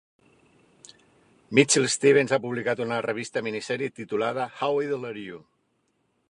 Mitchell 1.59 1.85
Stevens 1.95 2.33
ha 2.33 2.39
publicat 2.47 2.81
una 2.87 2.97
petita 2.97 3.05
revista 3.09 3.45
mini-sèrie 3.49 3.91
titulada 4.01 4.49
"How 4.63 4.83
idle 4.87 5.07
are 5.13 5.23
you?" 5.29 5.45